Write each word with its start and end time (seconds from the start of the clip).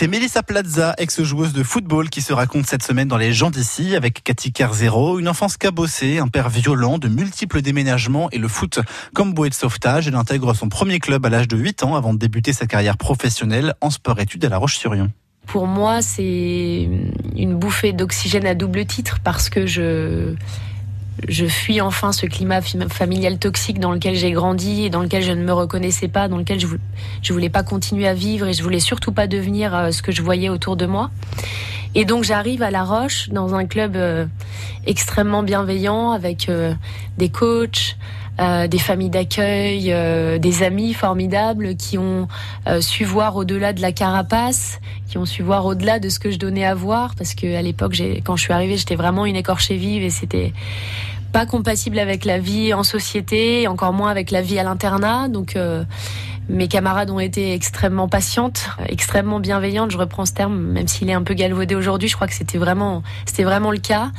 c'est 0.00 0.08
Melissa 0.08 0.42
Plaza, 0.42 0.94
ex-joueuse 0.96 1.52
de 1.52 1.62
football, 1.62 2.08
qui 2.08 2.22
se 2.22 2.32
raconte 2.32 2.64
cette 2.64 2.82
semaine 2.82 3.06
dans 3.06 3.18
Les 3.18 3.34
gens 3.34 3.50
d'ici 3.50 3.94
avec 3.94 4.24
Cathy 4.24 4.50
Carzero. 4.50 5.18
Une 5.18 5.28
enfance 5.28 5.58
cabossée, 5.58 6.20
un 6.20 6.28
père 6.28 6.48
violent, 6.48 6.96
de 6.96 7.08
multiples 7.08 7.60
déménagements 7.60 8.30
et 8.30 8.38
le 8.38 8.48
foot 8.48 8.78
comme 9.12 9.34
bouée 9.34 9.50
de 9.50 9.54
sauvetage. 9.54 10.08
Elle 10.08 10.14
intègre 10.14 10.54
son 10.54 10.70
premier 10.70 11.00
club 11.00 11.26
à 11.26 11.28
l'âge 11.28 11.48
de 11.48 11.58
8 11.58 11.82
ans 11.82 11.96
avant 11.96 12.14
de 12.14 12.18
débuter 12.18 12.54
sa 12.54 12.64
carrière 12.64 12.96
professionnelle 12.96 13.74
en 13.82 13.90
sport-études 13.90 14.42
à 14.46 14.48
La 14.48 14.56
Roche-sur-Yon. 14.56 15.10
Pour 15.46 15.66
moi, 15.66 16.00
c'est 16.00 16.88
une 17.36 17.58
bouffée 17.58 17.92
d'oxygène 17.92 18.46
à 18.46 18.54
double 18.54 18.86
titre 18.86 19.18
parce 19.22 19.50
que 19.50 19.66
je 19.66 20.34
je 21.28 21.46
fuis 21.46 21.80
enfin 21.80 22.12
ce 22.12 22.26
climat 22.26 22.60
familial 22.60 23.38
toxique 23.38 23.78
dans 23.78 23.92
lequel 23.92 24.14
j'ai 24.14 24.32
grandi 24.32 24.84
et 24.84 24.90
dans 24.90 25.02
lequel 25.02 25.22
je 25.22 25.32
ne 25.32 25.42
me 25.42 25.52
reconnaissais 25.52 26.08
pas, 26.08 26.28
dans 26.28 26.38
lequel 26.38 26.58
je, 26.58 26.66
je 27.22 27.32
voulais 27.32 27.50
pas 27.50 27.62
continuer 27.62 28.08
à 28.08 28.14
vivre 28.14 28.46
et 28.48 28.52
je 28.52 28.62
voulais 28.62 28.80
surtout 28.80 29.12
pas 29.12 29.26
devenir 29.26 29.74
euh, 29.74 29.90
ce 29.90 30.02
que 30.02 30.12
je 30.12 30.22
voyais 30.22 30.48
autour 30.48 30.76
de 30.76 30.86
moi. 30.86 31.10
Et 31.94 32.04
donc 32.04 32.24
j'arrive 32.24 32.62
à 32.62 32.70
La 32.70 32.84
Roche 32.84 33.30
dans 33.30 33.54
un 33.54 33.66
club 33.66 33.96
euh, 33.96 34.26
extrêmement 34.86 35.42
bienveillant 35.42 36.12
avec 36.12 36.48
euh, 36.48 36.72
des 37.18 37.30
coachs, 37.30 37.96
euh, 38.40 38.68
des 38.68 38.78
familles 38.78 39.10
d'accueil, 39.10 39.92
des 40.38 40.62
amis 40.62 40.94
formidables 40.94 41.76
qui 41.76 41.98
ont 41.98 42.28
su 42.80 43.04
voir 43.04 43.36
au-delà 43.36 43.72
de 43.72 43.82
la 43.82 43.92
carapace, 43.92 44.80
qui 45.08 45.18
ont 45.18 45.26
su 45.26 45.42
voir 45.42 45.66
au-delà 45.66 45.98
de 45.98 46.08
ce 46.08 46.18
que 46.18 46.30
je 46.30 46.38
donnais 46.38 46.64
à 46.64 46.74
voir, 46.74 47.14
parce 47.16 47.34
que 47.34 47.60
l'époque, 47.60 48.00
quand 48.24 48.36
je 48.36 48.42
suis 48.42 48.52
arrivée, 48.52 48.76
j'étais 48.76 48.94
vraiment 48.94 49.26
une 49.26 49.36
écorchée 49.36 49.76
vive 49.76 50.02
et 50.02 50.10
c'était 50.10 50.52
pas 51.32 51.44
compatible 51.44 51.98
avec 51.98 52.24
la 52.24 52.38
vie 52.38 52.72
en 52.72 52.82
société, 52.82 53.68
encore 53.68 53.92
moins 53.92 54.10
avec 54.10 54.30
la 54.30 54.42
vie 54.42 54.58
à 54.58 54.62
l'internat. 54.62 55.28
Donc 55.28 55.56
mes 56.50 56.68
camarades 56.68 57.10
ont 57.10 57.20
été 57.20 57.54
extrêmement 57.54 58.08
patientes, 58.08 58.70
extrêmement 58.86 59.40
bienveillantes. 59.40 59.90
Je 59.90 59.96
reprends 59.96 60.26
ce 60.26 60.32
terme, 60.32 60.58
même 60.58 60.88
s'il 60.88 61.08
est 61.08 61.14
un 61.14 61.22
peu 61.22 61.34
galvaudé 61.34 61.74
aujourd'hui. 61.74 62.08
Je 62.08 62.16
crois 62.16 62.26
que 62.26 62.34
c'était 62.34 62.58
vraiment, 62.58 63.02
c'était 63.24 63.44
vraiment 63.44 63.70
le 63.70 63.78
cas. 63.78 64.10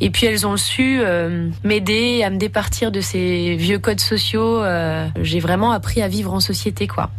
Et 0.00 0.10
puis 0.10 0.26
elles 0.26 0.46
ont 0.46 0.56
su 0.56 1.00
euh, 1.00 1.48
m'aider 1.64 2.22
à 2.22 2.30
me 2.30 2.36
départir 2.36 2.92
de 2.92 3.00
ces 3.00 3.56
vieux 3.56 3.78
codes 3.78 4.00
sociaux. 4.00 4.62
Euh, 4.62 5.08
j'ai 5.20 5.40
vraiment 5.40 5.72
appris 5.72 6.02
à 6.02 6.08
vivre 6.08 6.32
en 6.32 6.40
société, 6.40 6.86
quoi. 6.86 7.10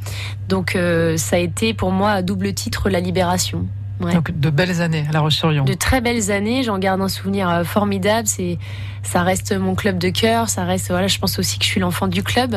Donc 0.47 0.75
euh, 0.75 1.17
ça 1.17 1.35
a 1.37 1.39
été 1.39 1.73
pour 1.73 1.91
moi 1.91 2.11
à 2.11 2.21
double 2.21 2.53
titre 2.53 2.89
la 2.89 2.99
libération. 2.99 3.65
Donc 3.99 4.31
de 4.31 4.49
belles 4.49 4.81
années 4.81 5.05
à 5.09 5.11
La 5.11 5.19
Roche-sur-Yon. 5.19 5.65
De 5.65 5.73
très 5.73 6.01
belles 6.01 6.31
années, 6.31 6.63
j'en 6.63 6.79
garde 6.79 7.01
un 7.01 7.09
souvenir 7.09 7.49
euh, 7.49 7.63
formidable. 7.63 8.27
C'est, 8.27 8.57
ça 9.03 9.23
reste 9.23 9.57
mon 9.57 9.75
club 9.75 9.97
de 9.97 10.09
cœur, 10.09 10.49
ça 10.49 10.63
reste, 10.63 10.89
voilà, 10.89 11.07
je 11.07 11.19
pense 11.19 11.39
aussi 11.39 11.57
que 11.57 11.65
je 11.65 11.69
suis 11.69 11.79
l'enfant 11.79 12.07
du 12.07 12.23
club. 12.23 12.55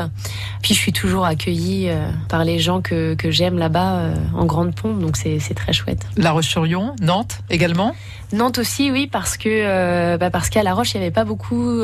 Puis 0.63 0.75
je 0.75 0.79
suis 0.79 0.93
toujours 0.93 1.25
accueillie 1.25 1.89
euh, 1.89 2.11
par 2.29 2.45
les 2.45 2.59
gens 2.59 2.81
que, 2.81 3.15
que 3.15 3.31
j'aime 3.31 3.59
là-bas 3.59 3.95
euh, 3.95 4.15
en 4.35 4.45
grande 4.45 4.75
pompe, 4.75 5.01
donc 5.01 5.17
c'est, 5.17 5.39
c'est 5.39 5.55
très 5.55 5.73
chouette. 5.73 6.07
La 6.17 6.33
Roche-sur-Yon, 6.33 6.95
Nantes 7.01 7.41
également. 7.51 7.95
Nantes 8.33 8.59
aussi, 8.59 8.91
oui, 8.91 9.07
parce 9.07 9.37
que 9.37 10.17
bah 10.17 10.31
parce 10.31 10.49
qu'à 10.49 10.63
La 10.63 10.75
Roche 10.75 10.95
il 10.95 10.99
n'y 10.99 11.05
avait 11.05 11.13
pas 11.13 11.25
beaucoup 11.25 11.83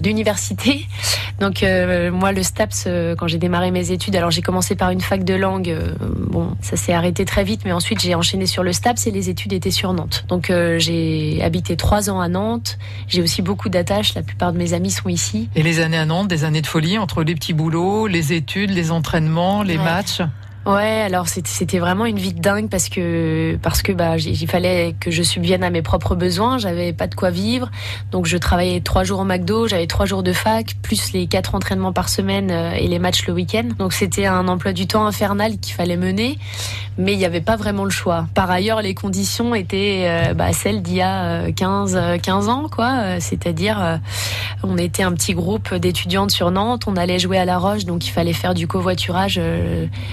d'universités. 0.00 0.86
Donc 1.40 1.64
moi 2.12 2.32
le 2.32 2.42
STAPS 2.42 2.88
quand 3.18 3.28
j'ai 3.28 3.38
démarré 3.38 3.70
mes 3.70 3.90
études, 3.90 4.16
alors 4.16 4.30
j'ai 4.30 4.42
commencé 4.42 4.74
par 4.74 4.90
une 4.90 5.00
fac 5.00 5.24
de 5.24 5.34
langue. 5.34 5.76
bon, 6.00 6.56
ça 6.60 6.76
s'est 6.76 6.92
arrêté 6.92 7.24
très 7.24 7.44
vite, 7.44 7.62
mais 7.64 7.72
ensuite 7.72 8.00
j'ai 8.00 8.14
enchaîné 8.14 8.46
sur 8.46 8.62
le 8.62 8.72
STAPS 8.72 9.06
et 9.06 9.10
les 9.10 9.30
études 9.30 9.52
étaient 9.52 9.70
sur 9.70 9.92
Nantes. 9.92 10.24
Donc 10.28 10.50
euh, 10.50 10.78
j'ai 10.78 11.40
habité 11.42 11.76
trois 11.76 12.10
ans 12.10 12.20
à 12.20 12.28
Nantes. 12.28 12.78
J'ai 13.08 13.22
aussi 13.22 13.42
beaucoup 13.42 13.68
d'attaches. 13.68 14.14
La 14.14 14.22
plupart 14.22 14.52
de 14.52 14.58
mes 14.58 14.72
amis 14.72 14.90
sont 14.90 15.08
ici. 15.08 15.48
Et 15.54 15.62
les 15.62 15.80
années 15.80 15.98
à 15.98 16.06
Nantes, 16.06 16.28
des 16.28 16.44
années 16.44 16.62
de 16.62 16.66
folie 16.66 16.98
entre 16.98 17.22
les 17.22 17.34
petits 17.34 17.52
boulots, 17.52 18.06
les 18.06 18.32
études, 18.32 18.70
les 18.70 18.90
entraînements, 18.90 19.62
les 19.62 19.78
matchs? 19.78 20.22
Ouais, 20.68 21.00
alors 21.00 21.28
c'était 21.28 21.78
vraiment 21.78 22.04
une 22.04 22.18
vie 22.18 22.34
de 22.34 22.42
dingue 22.42 22.68
parce 22.68 22.90
que 22.90 23.56
parce 23.62 23.80
que 23.80 23.90
bah 23.90 24.18
il 24.18 24.46
fallait 24.46 24.94
que 25.00 25.10
je 25.10 25.22
subvienne 25.22 25.64
à 25.64 25.70
mes 25.70 25.80
propres 25.80 26.14
besoins. 26.14 26.58
J'avais 26.58 26.92
pas 26.92 27.06
de 27.06 27.14
quoi 27.14 27.30
vivre, 27.30 27.70
donc 28.10 28.26
je 28.26 28.36
travaillais 28.36 28.82
trois 28.82 29.02
jours 29.02 29.20
au 29.20 29.24
McDo, 29.24 29.66
j'avais 29.66 29.86
trois 29.86 30.04
jours 30.04 30.22
de 30.22 30.34
fac 30.34 30.76
plus 30.82 31.14
les 31.14 31.26
quatre 31.26 31.54
entraînements 31.54 31.94
par 31.94 32.10
semaine 32.10 32.50
euh, 32.50 32.72
et 32.72 32.86
les 32.86 32.98
matchs 32.98 33.26
le 33.26 33.32
week-end. 33.32 33.68
Donc 33.78 33.94
c'était 33.94 34.26
un 34.26 34.46
emploi 34.46 34.74
du 34.74 34.86
temps 34.86 35.06
infernal 35.06 35.56
qu'il 35.56 35.72
fallait 35.72 35.96
mener, 35.96 36.38
mais 36.98 37.12
il 37.12 37.18
n'y 37.18 37.24
avait 37.24 37.40
pas 37.40 37.56
vraiment 37.56 37.84
le 37.84 37.90
choix. 37.90 38.26
Par 38.34 38.50
ailleurs, 38.50 38.82
les 38.82 38.94
conditions 38.94 39.54
étaient 39.54 40.04
euh, 40.06 40.34
bah, 40.34 40.52
celles 40.52 40.82
d'il 40.82 40.96
y 40.96 41.02
a 41.02 41.50
15 41.50 41.96
euh, 41.96 42.18
15 42.18 42.48
ans 42.48 42.68
quoi, 42.70 43.20
c'est-à-dire 43.20 44.00
on 44.62 44.76
était 44.76 45.02
un 45.02 45.12
petit 45.12 45.34
groupe 45.34 45.74
d'étudiantes 45.74 46.30
sur 46.30 46.50
Nantes, 46.50 46.84
on 46.86 46.96
allait 46.96 47.18
jouer 47.18 47.38
à 47.38 47.44
La 47.44 47.58
Roche, 47.58 47.84
donc 47.84 48.06
il 48.06 48.10
fallait 48.10 48.32
faire 48.32 48.54
du 48.54 48.66
covoiturage 48.66 49.40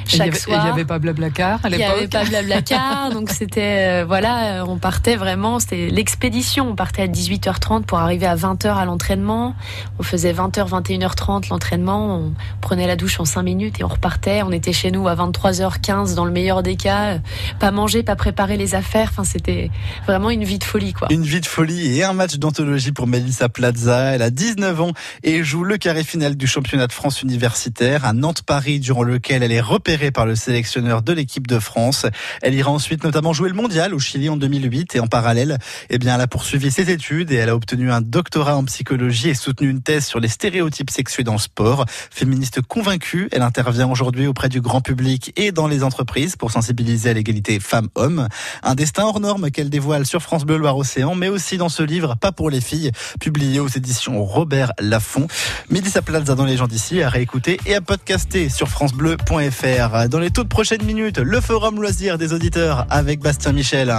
chaque 0.05 0.35
il 0.47 0.53
n'y 0.53 0.69
avait 0.69 0.85
pas 0.85 0.99
Blablacar 0.99 1.59
à 1.63 1.69
l'époque. 1.69 1.85
Il 1.87 1.93
n'y 1.93 1.99
avait 1.99 2.07
pas 2.07 2.23
Blablacar, 2.25 3.09
donc 3.11 3.29
c'était 3.29 4.01
euh, 4.01 4.05
voilà, 4.05 4.63
on 4.67 4.77
partait 4.77 5.15
vraiment, 5.15 5.59
c'était 5.59 5.87
l'expédition. 5.87 6.69
On 6.69 6.75
partait 6.75 7.03
à 7.03 7.07
18h30 7.07 7.83
pour 7.83 7.99
arriver 7.99 8.25
à 8.25 8.35
20h 8.35 8.75
à 8.75 8.85
l'entraînement. 8.85 9.55
On 9.99 10.03
faisait 10.03 10.33
20h, 10.33 10.69
21h30 10.69 11.49
l'entraînement. 11.49 12.17
On 12.17 12.33
prenait 12.61 12.87
la 12.87 12.95
douche 12.95 13.19
en 13.19 13.25
5 13.25 13.43
minutes 13.43 13.79
et 13.79 13.83
on 13.83 13.87
repartait. 13.87 14.43
On 14.43 14.51
était 14.51 14.73
chez 14.73 14.91
nous 14.91 15.07
à 15.07 15.15
23h15 15.15 16.15
dans 16.15 16.25
le 16.25 16.31
meilleur 16.31 16.63
des 16.63 16.74
cas. 16.77 17.19
Pas 17.59 17.71
manger, 17.71 18.03
pas 18.03 18.15
préparer 18.15 18.57
les 18.57 18.75
affaires. 18.75 19.09
Enfin, 19.11 19.23
c'était 19.23 19.71
vraiment 20.05 20.29
une 20.29 20.43
vie 20.43 20.59
de 20.59 20.63
folie, 20.63 20.93
quoi. 20.93 21.07
Une 21.11 21.23
vie 21.23 21.41
de 21.41 21.45
folie 21.45 21.97
et 21.97 22.03
un 22.03 22.13
match 22.13 22.35
d'anthologie 22.35 22.91
pour 22.91 23.07
Melissa 23.07 23.49
Plaza. 23.49 24.15
Elle 24.15 24.21
a 24.21 24.29
19 24.29 24.81
ans 24.81 24.93
et 25.23 25.43
joue 25.43 25.63
le 25.63 25.77
carré 25.77 26.03
final 26.03 26.35
du 26.35 26.47
championnat 26.47 26.87
de 26.87 26.93
France 26.93 27.21
universitaire 27.21 28.05
à 28.05 28.13
Nantes-Paris, 28.13 28.79
durant 28.79 29.03
lequel 29.03 29.43
elle 29.43 29.51
est 29.51 29.61
repérée 29.61 30.11
par 30.11 30.25
le 30.25 30.35
sélectionneur 30.35 31.01
de 31.01 31.13
l'équipe 31.13 31.47
de 31.47 31.59
France. 31.59 32.05
Elle 32.41 32.53
ira 32.53 32.71
ensuite 32.71 33.03
notamment 33.03 33.33
jouer 33.33 33.49
le 33.49 33.55
mondial 33.55 33.93
au 33.93 33.99
Chili 33.99 34.29
en 34.29 34.37
2008 34.37 34.95
et 34.95 34.99
en 34.99 35.07
parallèle, 35.07 35.57
eh 35.89 35.97
bien, 35.97 36.15
elle 36.15 36.21
a 36.21 36.27
poursuivi 36.27 36.71
ses 36.71 36.91
études 36.91 37.31
et 37.31 37.35
elle 37.35 37.49
a 37.49 37.55
obtenu 37.55 37.91
un 37.91 38.01
doctorat 38.01 38.55
en 38.55 38.63
psychologie 38.65 39.29
et 39.29 39.33
soutenu 39.33 39.69
une 39.69 39.81
thèse 39.81 40.05
sur 40.05 40.19
les 40.19 40.27
stéréotypes 40.27 40.89
sexuels 40.89 41.25
dans 41.25 41.33
le 41.33 41.39
sport. 41.39 41.85
Féministe 41.89 42.61
convaincue, 42.61 43.29
elle 43.31 43.41
intervient 43.41 43.89
aujourd'hui 43.89 44.27
auprès 44.27 44.49
du 44.49 44.61
grand 44.61 44.81
public 44.81 45.33
et 45.35 45.51
dans 45.51 45.67
les 45.67 45.83
entreprises 45.83 46.35
pour 46.35 46.51
sensibiliser 46.65 47.11
à 47.11 47.13
l'égalité 47.13 47.59
femmes-hommes. 47.59 48.27
Un 48.63 48.73
destin 48.73 49.03
hors 49.03 49.19
norme 49.19 49.51
qu'elle 49.51 49.69
dévoile 49.69 50.03
sur 50.05 50.23
France 50.23 50.45
Bleu 50.45 50.57
Loire-Océan, 50.57 51.13
mais 51.13 51.29
aussi 51.29 51.57
dans 51.57 51.69
ce 51.69 51.83
livre 51.83 52.15
Pas 52.19 52.31
pour 52.31 52.49
les 52.49 52.59
filles, 52.59 52.91
publié 53.19 53.59
aux 53.59 53.67
éditions 53.67 54.23
Robert 54.25 54.71
Laffont. 54.79 55.27
Mélissa 55.69 56.01
Plaza 56.01 56.33
dans 56.33 56.45
les 56.45 56.57
gens 56.57 56.67
d'ici 56.67 57.03
à 57.03 57.09
réécouter 57.09 57.59
et 57.67 57.75
à 57.75 57.81
podcaster 57.81 58.49
sur 58.49 58.67
francebleu.fr. 58.67 60.09
Dans 60.09 60.19
les 60.19 60.31
toutes 60.31 60.49
prochaines 60.49 60.83
minutes, 60.83 61.19
le 61.19 61.39
forum 61.39 61.79
loisir 61.79 62.17
des 62.17 62.33
auditeurs 62.33 62.87
avec 62.89 63.19
Bastien 63.19 63.51
Michel. 63.51 63.93